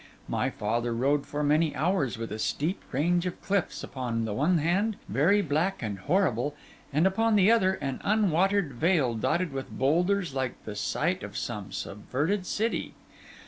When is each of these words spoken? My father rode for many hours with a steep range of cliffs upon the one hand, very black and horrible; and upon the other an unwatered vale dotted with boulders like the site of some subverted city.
My 0.27 0.49
father 0.49 0.95
rode 0.95 1.27
for 1.27 1.43
many 1.43 1.75
hours 1.75 2.17
with 2.17 2.31
a 2.31 2.39
steep 2.39 2.81
range 2.91 3.27
of 3.27 3.39
cliffs 3.39 3.83
upon 3.83 4.25
the 4.25 4.33
one 4.33 4.57
hand, 4.57 4.97
very 5.07 5.43
black 5.43 5.83
and 5.83 5.99
horrible; 5.99 6.55
and 6.91 7.05
upon 7.05 7.35
the 7.35 7.51
other 7.51 7.75
an 7.75 8.01
unwatered 8.03 8.73
vale 8.73 9.13
dotted 9.13 9.53
with 9.53 9.69
boulders 9.69 10.33
like 10.33 10.65
the 10.65 10.75
site 10.75 11.21
of 11.21 11.37
some 11.37 11.71
subverted 11.71 12.47
city. 12.47 12.95